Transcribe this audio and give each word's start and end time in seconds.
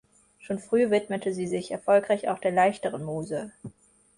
Schon 0.39 0.57
früh 0.57 0.89
widmete 0.89 1.31
sie 1.31 1.45
sich 1.45 1.69
erfolgreich 1.69 2.27
auch 2.27 2.39
der 2.39 2.49
leichteren 2.49 3.03
Muse. 3.03 3.51